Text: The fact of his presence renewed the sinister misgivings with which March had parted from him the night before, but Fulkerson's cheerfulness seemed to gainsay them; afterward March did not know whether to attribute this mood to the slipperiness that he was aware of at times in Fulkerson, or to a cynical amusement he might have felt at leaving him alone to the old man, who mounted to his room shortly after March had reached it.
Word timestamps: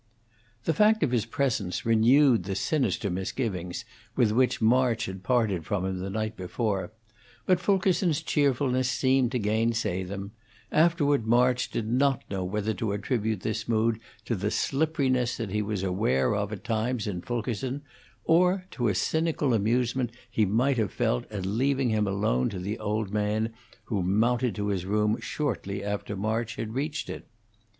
The 0.63 0.73
fact 0.73 1.03
of 1.03 1.11
his 1.11 1.27
presence 1.27 1.85
renewed 1.85 2.45
the 2.45 2.55
sinister 2.55 3.07
misgivings 3.11 3.85
with 4.15 4.31
which 4.31 4.59
March 4.59 5.05
had 5.05 5.21
parted 5.21 5.63
from 5.63 5.85
him 5.85 5.99
the 5.99 6.09
night 6.09 6.35
before, 6.35 6.91
but 7.45 7.59
Fulkerson's 7.59 8.23
cheerfulness 8.23 8.89
seemed 8.89 9.31
to 9.31 9.37
gainsay 9.37 10.01
them; 10.01 10.31
afterward 10.71 11.27
March 11.27 11.69
did 11.69 11.87
not 11.87 12.23
know 12.31 12.43
whether 12.43 12.73
to 12.73 12.93
attribute 12.93 13.41
this 13.41 13.69
mood 13.69 13.99
to 14.25 14.35
the 14.35 14.49
slipperiness 14.49 15.37
that 15.37 15.51
he 15.51 15.61
was 15.61 15.83
aware 15.83 16.33
of 16.35 16.51
at 16.51 16.63
times 16.63 17.05
in 17.05 17.21
Fulkerson, 17.21 17.83
or 18.23 18.65
to 18.71 18.87
a 18.87 18.95
cynical 18.95 19.53
amusement 19.53 20.09
he 20.31 20.45
might 20.47 20.77
have 20.77 20.91
felt 20.91 21.31
at 21.31 21.45
leaving 21.45 21.89
him 21.91 22.07
alone 22.07 22.49
to 22.49 22.57
the 22.57 22.79
old 22.79 23.11
man, 23.13 23.53
who 23.85 24.01
mounted 24.01 24.55
to 24.55 24.69
his 24.69 24.83
room 24.83 25.19
shortly 25.21 25.83
after 25.83 26.15
March 26.15 26.55
had 26.55 26.73
reached 26.73 27.07
it. 27.07 27.27